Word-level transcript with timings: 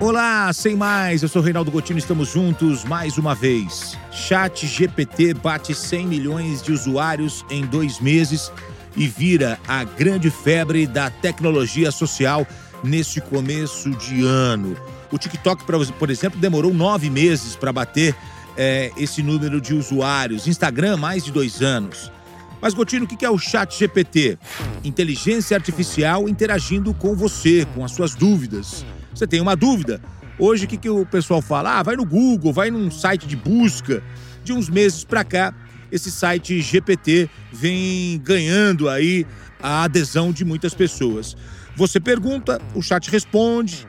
Olá, 0.00 0.52
sem 0.52 0.76
mais, 0.76 1.24
eu 1.24 1.28
sou 1.28 1.42
Reinaldo 1.42 1.72
Gotino, 1.72 1.98
estamos 1.98 2.28
juntos 2.28 2.84
mais 2.84 3.18
uma 3.18 3.34
vez. 3.34 3.98
Chat 4.12 4.64
GPT 4.64 5.34
bate 5.34 5.74
100 5.74 6.06
milhões 6.06 6.62
de 6.62 6.70
usuários 6.70 7.44
em 7.50 7.66
dois 7.66 7.98
meses 7.98 8.52
e 8.96 9.08
vira 9.08 9.58
a 9.66 9.82
grande 9.82 10.30
febre 10.30 10.86
da 10.86 11.10
tecnologia 11.10 11.90
social 11.90 12.46
nesse 12.84 13.20
começo 13.20 13.90
de 13.90 14.24
ano. 14.24 14.76
O 15.10 15.18
TikTok, 15.18 15.64
por 15.64 16.10
exemplo, 16.10 16.38
demorou 16.38 16.72
nove 16.72 17.10
meses 17.10 17.56
para 17.56 17.72
bater 17.72 18.14
é, 18.56 18.92
esse 18.96 19.20
número 19.20 19.60
de 19.60 19.74
usuários. 19.74 20.46
Instagram, 20.46 20.96
mais 20.96 21.24
de 21.24 21.32
dois 21.32 21.60
anos. 21.60 22.12
Mas, 22.60 22.72
Gotino, 22.72 23.04
o 23.04 23.08
que 23.08 23.24
é 23.24 23.30
o 23.30 23.38
Chat 23.38 23.76
GPT? 23.76 24.38
Inteligência 24.84 25.56
artificial 25.56 26.28
interagindo 26.28 26.94
com 26.94 27.16
você, 27.16 27.66
com 27.74 27.84
as 27.84 27.90
suas 27.90 28.14
dúvidas. 28.14 28.84
Você 29.18 29.26
tem 29.26 29.40
uma 29.40 29.56
dúvida? 29.56 30.00
Hoje, 30.38 30.64
o 30.64 30.68
que, 30.68 30.76
que 30.76 30.88
o 30.88 31.04
pessoal 31.04 31.42
fala? 31.42 31.80
Ah, 31.80 31.82
vai 31.82 31.96
no 31.96 32.06
Google, 32.06 32.52
vai 32.52 32.70
num 32.70 32.88
site 32.88 33.26
de 33.26 33.34
busca. 33.34 34.00
De 34.44 34.52
uns 34.52 34.68
meses 34.68 35.02
para 35.02 35.24
cá, 35.24 35.52
esse 35.90 36.08
site 36.08 36.60
GPT 36.60 37.28
vem 37.52 38.20
ganhando 38.22 38.88
aí 38.88 39.26
a 39.60 39.82
adesão 39.82 40.30
de 40.30 40.44
muitas 40.44 40.72
pessoas. 40.72 41.36
Você 41.74 41.98
pergunta, 41.98 42.62
o 42.76 42.80
chat 42.80 43.10
responde. 43.10 43.88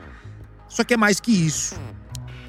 Só 0.68 0.82
que 0.82 0.94
é 0.94 0.96
mais 0.96 1.20
que 1.20 1.30
isso. 1.30 1.76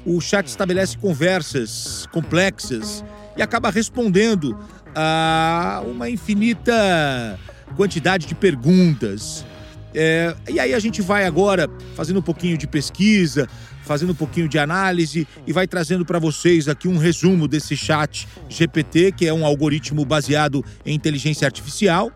O 0.04 0.20
chat 0.20 0.48
estabelece 0.48 0.98
conversas 0.98 2.08
complexas 2.10 3.04
e 3.36 3.42
acaba 3.42 3.70
respondendo 3.70 4.58
a 4.92 5.84
uma 5.86 6.10
infinita 6.10 7.38
quantidade 7.76 8.26
de 8.26 8.34
perguntas. 8.34 9.46
É, 9.94 10.34
e 10.48 10.58
aí 10.58 10.72
a 10.74 10.78
gente 10.78 11.02
vai 11.02 11.24
agora 11.24 11.68
fazendo 11.94 12.18
um 12.18 12.22
pouquinho 12.22 12.56
de 12.56 12.66
pesquisa, 12.66 13.48
fazendo 13.82 14.12
um 14.12 14.14
pouquinho 14.14 14.48
de 14.48 14.58
análise 14.58 15.26
e 15.46 15.52
vai 15.52 15.66
trazendo 15.66 16.04
para 16.04 16.18
vocês 16.18 16.68
aqui 16.68 16.88
um 16.88 16.96
resumo 16.96 17.46
desse 17.46 17.76
chat 17.76 18.26
GPT, 18.48 19.12
que 19.12 19.26
é 19.26 19.34
um 19.34 19.44
algoritmo 19.44 20.04
baseado 20.04 20.64
em 20.86 20.94
inteligência 20.94 21.46
artificial, 21.46 22.10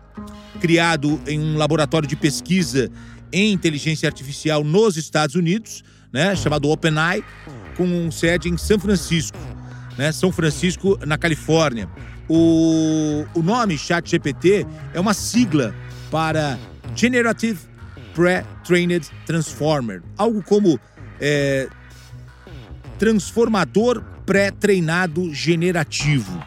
criado 0.59 1.19
em 1.27 1.39
um 1.39 1.57
laboratório 1.57 2.07
de 2.07 2.15
pesquisa 2.15 2.89
em 3.31 3.51
inteligência 3.51 4.07
artificial 4.07 4.63
nos 4.63 4.97
Estados 4.97 5.35
Unidos, 5.35 5.83
né, 6.11 6.35
chamado 6.35 6.69
OpenAI, 6.69 7.23
com 7.75 8.09
sede 8.09 8.49
em 8.49 8.57
São 8.57 8.79
Francisco, 8.79 9.37
né, 9.97 10.11
São 10.11 10.31
Francisco, 10.31 10.97
na 11.05 11.17
Califórnia. 11.17 11.89
O, 12.29 13.25
o 13.33 13.41
nome 13.41 13.77
ChatGPT 13.77 14.65
é 14.93 14.99
uma 14.99 15.13
sigla 15.13 15.75
para 16.09 16.57
Generative 16.95 17.59
Pre-Trained 18.13 19.07
Transformer, 19.25 20.01
algo 20.17 20.41
como 20.43 20.79
é, 21.19 21.67
transformador 22.97 24.03
pré-treinado 24.25 25.33
generativo. 25.33 26.43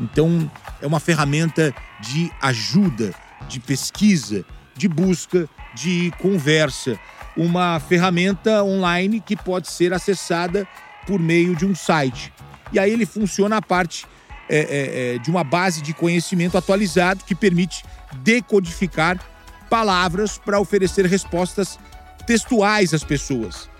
Então, 0.00 0.50
é 0.80 0.86
uma 0.86 1.00
ferramenta 1.00 1.74
de 2.00 2.30
ajuda, 2.40 3.14
de 3.48 3.60
pesquisa, 3.60 4.44
de 4.76 4.88
busca, 4.88 5.48
de 5.74 6.12
conversa. 6.18 6.98
Uma 7.36 7.80
ferramenta 7.80 8.62
online 8.62 9.20
que 9.20 9.36
pode 9.36 9.70
ser 9.70 9.92
acessada 9.92 10.66
por 11.06 11.18
meio 11.18 11.56
de 11.56 11.64
um 11.64 11.74
site. 11.74 12.32
E 12.72 12.78
aí 12.78 12.90
ele 12.90 13.06
funciona 13.06 13.56
a 13.56 13.62
parte 13.62 14.06
é, 14.48 14.58
é, 14.58 15.14
é 15.14 15.18
de 15.18 15.30
uma 15.30 15.44
base 15.44 15.80
de 15.80 15.94
conhecimento 15.94 16.58
atualizado 16.58 17.24
que 17.24 17.34
permite 17.34 17.84
decodificar 18.22 19.18
palavras 19.72 20.36
para 20.36 20.60
oferecer 20.60 21.06
respostas 21.06 21.78
textuais 22.26 22.92
às 22.92 23.02
pessoas. 23.02 23.70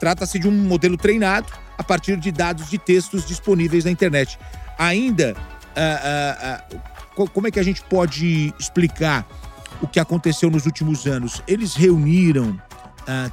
Trata-se 0.00 0.38
de 0.38 0.48
um 0.48 0.50
modelo 0.50 0.96
treinado 0.96 1.52
a 1.76 1.84
partir 1.84 2.16
de 2.16 2.32
dados 2.32 2.70
de 2.70 2.78
textos 2.78 3.26
disponíveis 3.26 3.84
na 3.84 3.90
internet. 3.90 4.38
Ainda, 4.78 5.36
uh, 5.76 7.20
uh, 7.20 7.22
uh, 7.22 7.28
como 7.28 7.48
é 7.48 7.50
que 7.50 7.60
a 7.60 7.62
gente 7.62 7.82
pode 7.82 8.54
explicar 8.58 9.26
o 9.82 9.86
que 9.86 10.00
aconteceu 10.00 10.50
nos 10.50 10.64
últimos 10.64 11.06
anos? 11.06 11.42
Eles 11.46 11.74
reuniram 11.74 12.58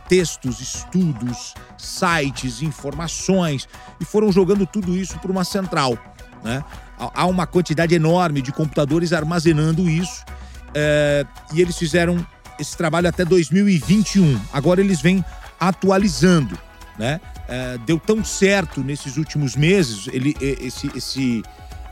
textos, 0.10 0.60
estudos, 0.60 1.54
sites, 1.78 2.64
informações 2.64 3.70
e 4.02 4.04
foram 4.04 4.30
jogando 4.32 4.66
tudo 4.66 4.98
isso 4.98 5.18
para 5.20 5.32
uma 5.32 5.46
central. 5.46 5.98
Né? 6.44 6.62
Há 6.98 7.28
uma 7.28 7.46
quantidade 7.46 7.96
enorme 7.96 8.42
de 8.42 8.52
computadores 8.52 9.14
armazenando 9.14 9.88
isso 9.88 10.26
é, 10.74 11.26
e 11.54 11.62
eles 11.62 11.78
fizeram 11.78 12.26
esse 12.60 12.76
trabalho 12.76 13.08
até 13.08 13.24
2021. 13.24 14.40
Agora 14.52 14.82
eles 14.82 15.02
vêm 15.02 15.24
atualizando, 15.60 16.58
né? 16.98 17.20
É, 17.48 17.78
deu 17.86 18.00
tão 18.00 18.24
certo 18.24 18.82
nesses 18.82 19.18
últimos 19.18 19.56
meses, 19.56 20.08
ele, 20.12 20.36
esse, 20.40 20.92
esse, 20.96 21.44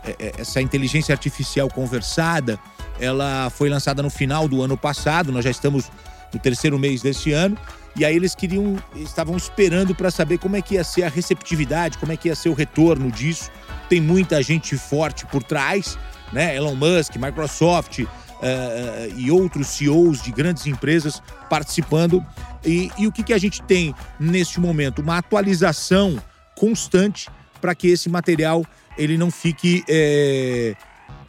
é, 0.06 0.34
essa 0.38 0.62
inteligência 0.62 1.14
artificial 1.14 1.68
conversada, 1.68 2.60
ela 3.00 3.50
foi 3.50 3.70
lançada 3.70 4.04
no 4.04 4.10
final 4.10 4.48
do 4.48 4.62
ano 4.62 4.78
passado, 4.78 5.32
nós 5.32 5.44
já 5.44 5.50
estamos 5.50 5.90
no 6.32 6.40
terceiro 6.40 6.78
mês 6.78 7.02
desse 7.02 7.32
ano, 7.32 7.58
e 7.96 8.06
aí 8.06 8.16
eles 8.16 8.36
queriam, 8.36 8.78
estavam 8.96 9.36
esperando 9.36 9.96
para 9.96 10.12
saber 10.12 10.38
como 10.38 10.56
é 10.56 10.62
que 10.62 10.76
ia 10.76 10.84
ser 10.84 11.04
a 11.04 11.10
receptividade, 11.10 11.98
como 11.98 12.12
é 12.12 12.18
que 12.18 12.28
ia 12.28 12.36
ser 12.36 12.50
o 12.50 12.54
retorno 12.54 13.12
disso. 13.12 13.50
Tem 13.90 14.00
muita 14.00 14.44
gente 14.44 14.78
forte 14.78 15.26
por 15.26 15.42
trás, 15.42 15.98
né? 16.32 16.56
Elon 16.56 16.76
Musk, 16.76 17.16
Microsoft, 17.16 18.06
uh, 18.38 19.14
e 19.18 19.32
outros 19.32 19.68
CEOs 19.68 20.22
de 20.22 20.32
grandes 20.32 20.66
empresas 20.66 21.22
participando. 21.50 22.24
E, 22.66 22.92
e 22.98 23.08
o 23.08 23.12
que, 23.12 23.24
que 23.24 23.34
a 23.34 23.38
gente 23.38 23.62
tem 23.62 23.94
neste 24.20 24.60
momento? 24.60 25.02
Uma 25.02 25.18
atualização 25.18 26.22
constante 26.56 27.30
para 27.62 27.74
que 27.76 27.88
esse 27.88 28.10
material 28.10 28.66
ele 28.98 29.18
não 29.18 29.30
fique 29.30 29.84
é, 29.88 30.76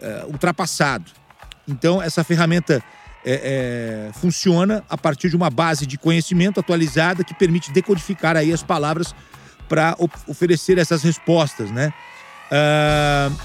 é, 0.01 0.25
ultrapassado. 0.27 1.11
Então, 1.67 2.01
essa 2.01 2.25
ferramenta 2.25 2.83
é, 3.25 4.11
funciona 4.15 4.83
a 4.89 4.97
partir 4.97 5.29
de 5.29 5.37
uma 5.37 5.51
base 5.51 5.85
de 5.87 5.99
conhecimento 5.99 6.59
atualizada 6.59 7.23
que 7.23 7.35
permite 7.35 7.71
decodificar 7.71 8.37
aí 8.37 8.53
as 8.53 8.63
palavras 8.63 9.15
para 9.69 9.95
oferecer 10.27 10.79
essas 10.79 11.03
respostas, 11.03 11.71
né? 11.71 11.93
Uh, 12.51 13.37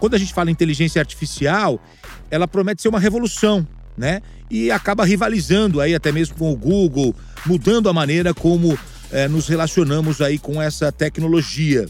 quando 0.00 0.14
a 0.14 0.18
gente 0.18 0.32
fala 0.32 0.48
em 0.48 0.52
inteligência 0.52 0.98
artificial, 0.98 1.80
ela 2.32 2.48
promete 2.48 2.80
ser 2.80 2.88
uma 2.88 2.98
revolução, 2.98 3.64
né? 3.96 4.22
E 4.50 4.70
acaba 4.70 5.04
rivalizando 5.04 5.82
aí 5.82 5.94
até 5.94 6.10
mesmo 6.10 6.34
com 6.34 6.50
o 6.50 6.56
Google, 6.56 7.14
mudando 7.44 7.90
a 7.90 7.92
maneira 7.92 8.32
como 8.32 8.76
é, 9.10 9.28
nos 9.28 9.46
relacionamos 9.46 10.22
aí 10.22 10.38
com 10.38 10.60
essa 10.60 10.90
tecnologia. 10.90 11.86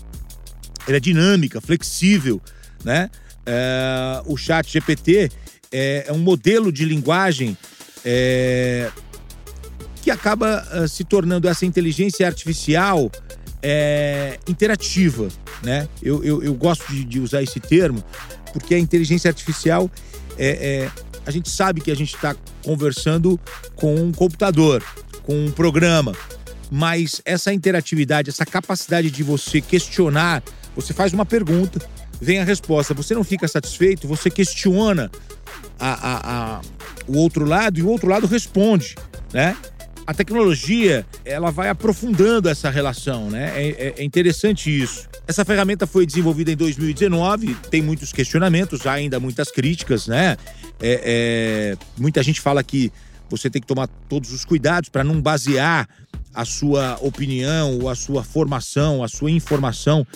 Ela 0.88 0.96
é 0.96 1.00
dinâmica, 1.00 1.60
flexível, 1.60 2.42
né? 2.84 3.08
É, 3.46 4.20
o 4.26 4.36
Chat 4.36 4.68
GPT 4.72 5.30
é, 5.70 6.06
é, 6.08 6.12
um 6.12 6.18
modelo 6.18 6.72
de 6.72 6.84
linguagem 6.84 7.56
que 10.02 10.10
acaba 10.10 10.66
se 10.88 11.04
tornando 11.04 11.46
essa 11.46 11.64
inteligência 11.64 12.26
artificial 12.26 13.08
interativa, 14.48 15.28
né? 15.62 15.88
Eu, 16.02 16.24
eu, 16.24 16.42
eu 16.42 16.52
gosto 16.52 16.84
de, 16.92 17.04
de, 17.04 17.20
usar 17.20 17.44
esse 17.44 17.60
termo 17.60 18.02
porque 18.52 18.74
a 18.74 18.78
inteligência 18.78 19.28
artificial 19.28 19.88
é, 20.38 20.48
é, 20.84 20.90
a 21.26 21.30
gente 21.30 21.50
sabe 21.50 21.80
que 21.80 21.90
a 21.90 21.94
gente 21.94 22.14
está 22.14 22.34
conversando 22.64 23.38
com 23.76 23.94
um 23.94 24.12
computador, 24.12 24.82
com 25.22 25.46
um 25.46 25.50
programa, 25.50 26.12
mas 26.70 27.20
essa 27.24 27.52
interatividade, 27.52 28.30
essa 28.30 28.46
capacidade 28.46 29.10
de 29.10 29.22
você 29.22 29.60
questionar, 29.60 30.42
você 30.74 30.92
faz 30.94 31.12
uma 31.12 31.26
pergunta, 31.26 31.80
vem 32.20 32.38
a 32.38 32.44
resposta, 32.44 32.94
você 32.94 33.14
não 33.14 33.24
fica 33.24 33.46
satisfeito, 33.46 34.08
você 34.08 34.30
questiona 34.30 35.10
a, 35.78 35.92
a, 35.92 36.56
a, 36.56 36.60
o 37.06 37.18
outro 37.18 37.44
lado 37.44 37.78
e 37.78 37.82
o 37.82 37.88
outro 37.88 38.08
lado 38.08 38.26
responde, 38.26 38.94
né? 39.32 39.56
A 40.06 40.12
tecnologia, 40.12 41.06
ela 41.24 41.50
vai 41.50 41.68
aprofundando 41.68 42.48
essa 42.48 42.68
relação, 42.70 43.30
né? 43.30 43.52
é, 43.54 43.68
é, 43.68 43.94
é 43.98 44.04
interessante 44.04 44.68
isso. 44.70 45.08
Essa 45.26 45.44
ferramenta 45.44 45.86
foi 45.86 46.04
desenvolvida 46.04 46.50
em 46.50 46.56
2019, 46.56 47.54
tem 47.70 47.80
muitos 47.80 48.12
questionamentos, 48.12 48.86
há 48.86 48.92
ainda 48.92 49.20
muitas 49.20 49.50
críticas, 49.50 50.08
né? 50.08 50.36
É, 50.80 51.76
é, 51.76 51.76
muita 51.96 52.22
gente 52.22 52.40
fala 52.40 52.62
que 52.64 52.92
você 53.30 53.48
tem 53.48 53.62
que 53.62 53.68
tomar 53.68 53.86
todos 54.08 54.32
os 54.32 54.44
cuidados 54.44 54.88
para 54.88 55.04
não 55.04 55.20
basear 55.20 55.88
a 56.34 56.44
sua 56.44 56.98
opinião, 57.00 57.88
a 57.88 57.94
sua 57.94 58.24
formação, 58.24 59.04
a 59.04 59.08
sua 59.08 59.30
informação 59.30 60.06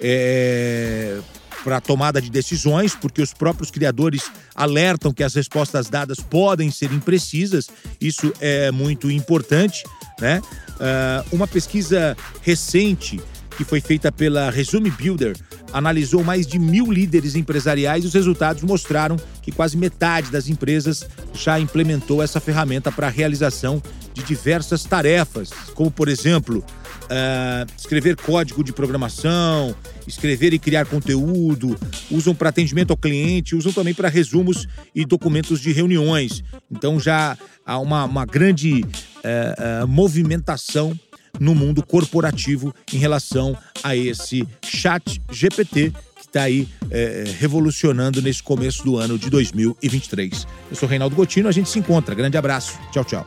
é, 0.00 1.18
para 1.62 1.80
tomada 1.80 2.20
de 2.20 2.30
decisões, 2.30 2.94
porque 2.94 3.22
os 3.22 3.32
próprios 3.32 3.70
criadores 3.70 4.30
alertam 4.54 5.12
que 5.12 5.22
as 5.22 5.34
respostas 5.34 5.88
dadas 5.88 6.20
podem 6.20 6.70
ser 6.70 6.92
imprecisas. 6.92 7.68
Isso 8.00 8.32
é 8.40 8.70
muito 8.70 9.10
importante, 9.10 9.84
né? 10.20 10.40
Uh, 10.80 11.36
uma 11.36 11.46
pesquisa 11.46 12.16
recente 12.42 13.20
que 13.56 13.64
foi 13.64 13.80
feita 13.80 14.10
pela 14.10 14.50
Resume 14.50 14.90
Builder, 14.90 15.36
analisou 15.70 16.24
mais 16.24 16.46
de 16.46 16.58
mil 16.58 16.90
líderes 16.90 17.34
empresariais 17.34 18.04
e 18.04 18.06
os 18.06 18.14
resultados 18.14 18.62
mostraram 18.62 19.18
que 19.42 19.52
quase 19.52 19.76
metade 19.76 20.30
das 20.30 20.48
empresas 20.48 21.06
já 21.34 21.60
implementou 21.60 22.22
essa 22.22 22.40
ferramenta 22.40 22.90
para 22.90 23.08
a 23.08 23.10
realização 23.10 23.82
de 24.14 24.22
diversas 24.22 24.84
tarefas, 24.84 25.50
como, 25.74 25.90
por 25.90 26.08
exemplo, 26.08 26.64
uh, 27.10 27.70
escrever 27.76 28.16
código 28.16 28.62
de 28.62 28.72
programação, 28.72 29.74
escrever 30.06 30.52
e 30.52 30.58
criar 30.58 30.86
conteúdo, 30.86 31.76
usam 32.10 32.34
para 32.34 32.48
atendimento 32.48 32.90
ao 32.90 32.96
cliente, 32.96 33.56
usam 33.56 33.72
também 33.72 33.92
para 33.92 34.08
resumos 34.08 34.66
e 34.94 35.04
documentos 35.04 35.60
de 35.60 35.72
reuniões. 35.72 36.42
Então 36.70 36.98
já 37.00 37.36
há 37.66 37.78
uma, 37.78 38.04
uma 38.04 38.24
grande 38.24 38.82
uh, 38.82 39.84
uh, 39.84 39.88
movimentação 39.88 40.98
no 41.38 41.54
mundo 41.54 41.82
corporativo 41.84 42.74
em 42.92 42.98
relação 42.98 43.56
a 43.82 43.94
esse 43.94 44.46
chat 44.64 45.20
GPT 45.30 45.92
que 46.16 46.26
está 46.26 46.42
aí 46.42 46.68
é, 46.90 47.24
revolucionando 47.38 48.20
nesse 48.20 48.42
começo 48.42 48.84
do 48.84 48.98
ano 48.98 49.16
de 49.16 49.30
2023. 49.30 50.46
Eu 50.70 50.76
sou 50.76 50.88
Reinaldo 50.88 51.14
Gotino, 51.14 51.48
a 51.48 51.52
gente 51.52 51.68
se 51.68 51.78
encontra. 51.78 52.14
Grande 52.14 52.36
abraço. 52.36 52.78
Tchau, 52.92 53.04
tchau. 53.04 53.26